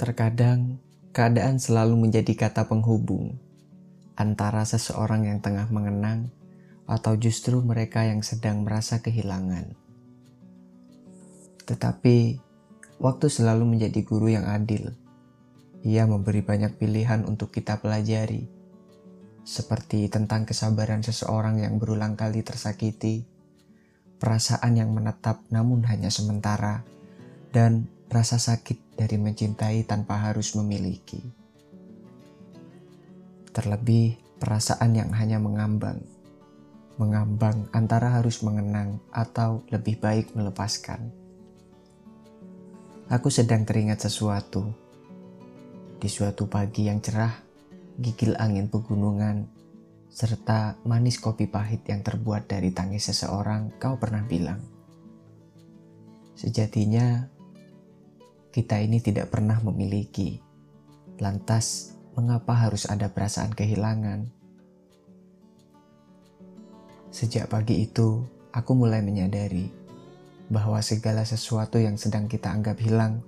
[0.00, 0.80] Terkadang,
[1.12, 3.36] keadaan selalu menjadi kata penghubung
[4.16, 6.32] antara seseorang yang tengah mengenang
[6.88, 9.76] atau justru mereka yang sedang merasa kehilangan.
[11.68, 12.40] Tetapi,
[12.96, 14.96] waktu selalu menjadi guru yang adil.
[15.84, 18.48] Ia memberi banyak pilihan untuk kita pelajari,
[19.44, 23.28] seperti tentang kesabaran seseorang yang berulang kali tersakiti,
[24.16, 26.88] perasaan yang menetap namun hanya sementara,
[27.52, 31.24] dan rasa sakit dari mencintai tanpa harus memiliki.
[33.56, 36.04] Terlebih perasaan yang hanya mengambang,
[37.00, 41.08] mengambang antara harus mengenang atau lebih baik melepaskan.
[43.08, 44.68] Aku sedang teringat sesuatu.
[45.96, 47.32] Di suatu pagi yang cerah,
[47.96, 49.48] gigil angin pegunungan,
[50.12, 54.60] serta manis kopi pahit yang terbuat dari tangis seseorang, kau pernah bilang.
[56.36, 57.39] Sejatinya,
[58.50, 60.42] kita ini tidak pernah memiliki.
[61.22, 64.26] Lantas, mengapa harus ada perasaan kehilangan?
[67.14, 69.70] Sejak pagi itu, aku mulai menyadari
[70.50, 73.22] bahwa segala sesuatu yang sedang kita anggap hilang,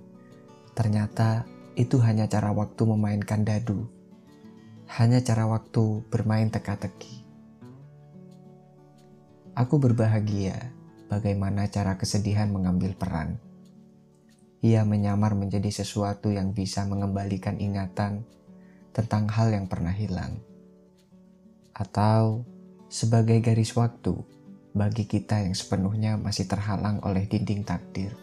[0.75, 1.47] ternyata
[1.79, 3.87] itu hanya cara waktu memainkan dadu,
[4.99, 7.23] hanya cara waktu bermain teka-teki.
[9.55, 10.75] Aku berbahagia
[11.07, 13.39] bagaimana cara kesedihan mengambil peran
[14.63, 18.23] ia menyamar menjadi sesuatu yang bisa mengembalikan ingatan
[18.95, 20.39] tentang hal yang pernah hilang,
[21.75, 22.47] atau
[22.87, 24.15] sebagai garis waktu
[24.71, 28.15] bagi kita yang sepenuhnya masih terhalang oleh dinding takdir.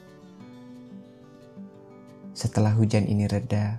[2.32, 3.77] Setelah hujan ini reda,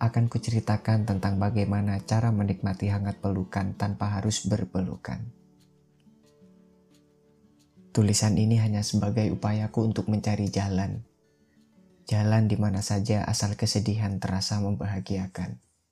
[0.00, 5.20] akan kuceritakan tentang bagaimana cara menikmati hangat pelukan tanpa harus berpelukan.
[7.92, 11.11] Tulisan ini hanya sebagai upayaku untuk mencari jalan
[12.12, 15.71] jalan di mana saja asal kesedihan terasa membahagiakan.